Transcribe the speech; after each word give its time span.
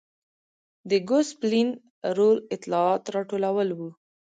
د 0.89 0.91
ګوسپلین 1.09 1.69
رول 2.17 2.37
اطلاعات 2.55 3.03
راټولول 3.15 3.69
و. 3.77 3.79